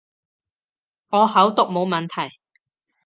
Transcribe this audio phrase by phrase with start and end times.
[1.09, 2.35] 我口讀冇問題